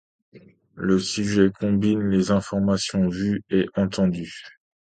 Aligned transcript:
Le 0.77 0.97
sujet 0.97 1.51
combine 1.59 2.09
les 2.09 2.31
informations 2.31 3.07
vues 3.07 3.43
et 3.51 3.67
entendues. 3.75 4.47